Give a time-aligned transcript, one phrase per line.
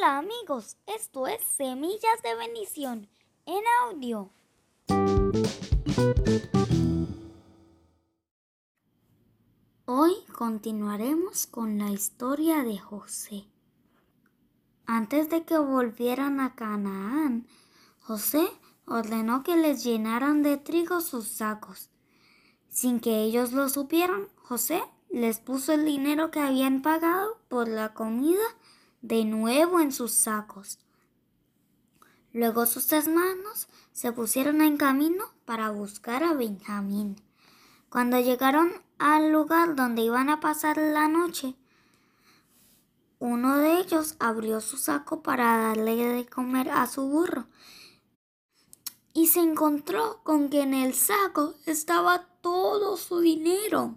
[0.00, 3.10] Hola amigos, esto es Semillas de Bendición
[3.44, 4.30] en audio.
[9.84, 13.44] Hoy continuaremos con la historia de José.
[14.86, 17.46] Antes de que volvieran a Canaán,
[18.00, 18.48] José
[18.86, 21.90] ordenó que les llenaran de trigo sus sacos.
[22.70, 27.92] Sin que ellos lo supieran, José les puso el dinero que habían pagado por la
[27.92, 28.40] comida
[29.02, 30.78] de nuevo en sus sacos.
[32.32, 37.16] Luego sus hermanos se pusieron en camino para buscar a Benjamín.
[37.88, 41.56] Cuando llegaron al lugar donde iban a pasar la noche,
[43.18, 47.46] uno de ellos abrió su saco para darle de comer a su burro
[49.12, 53.96] y se encontró con que en el saco estaba todo su dinero.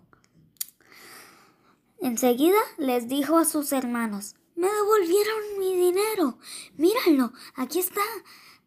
[2.00, 6.38] Enseguida les dijo a sus hermanos, me devolvieron mi dinero.
[6.76, 8.02] Míralo, aquí está,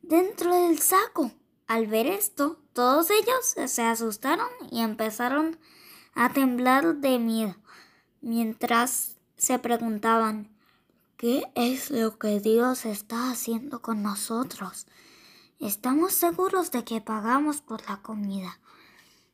[0.03, 1.33] dentro del saco.
[1.67, 5.59] Al ver esto, todos ellos se asustaron y empezaron
[6.15, 7.57] a temblar de miedo,
[8.21, 10.57] mientras se preguntaban,
[11.17, 14.87] ¿qué es lo que Dios está haciendo con nosotros?
[15.59, 18.61] Estamos seguros de que pagamos por la comida,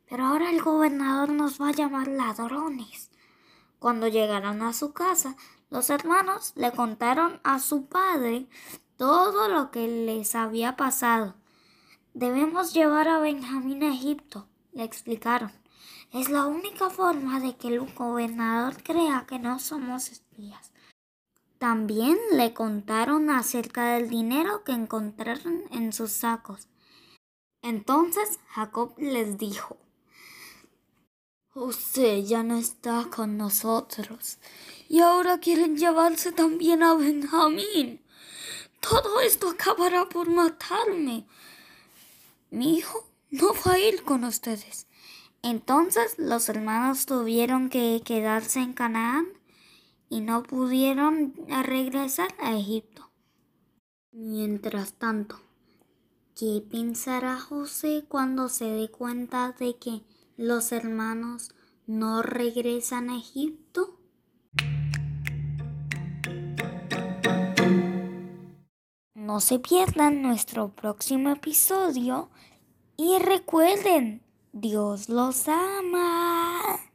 [0.08, 3.10] pero ahora el gobernador nos va a llamar ladrones.
[3.83, 5.34] Cuando llegaron a su casa,
[5.69, 8.47] los hermanos le contaron a su padre
[8.97, 11.34] todo lo que les había pasado.
[12.14, 15.50] Debemos llevar a Benjamín a Egipto, le explicaron.
[16.12, 20.70] Es la única forma de que el gobernador crea que no somos espías.
[21.58, 26.69] También le contaron acerca del dinero que encontraron en sus sacos.
[27.62, 29.77] Entonces Jacob les dijo,
[31.55, 34.39] José ya no está con nosotros
[34.89, 38.00] y ahora quieren llevarse también a Benjamín.
[38.81, 41.27] Todo esto acabará por matarme.
[42.51, 44.86] Mi hijo no va a ir con ustedes.
[45.42, 49.27] Entonces los hermanos tuvieron que quedarse en Canaán
[50.08, 53.11] y no pudieron regresar a Egipto.
[54.11, 55.39] Mientras tanto,
[56.35, 60.02] ¿qué pensará José cuando se dé cuenta de que
[60.36, 61.50] los hermanos
[61.86, 63.98] no regresan a Egipto?
[69.14, 72.30] No se pierdan nuestro próximo episodio
[72.96, 74.22] y recuerden,
[74.52, 76.92] Dios los ama.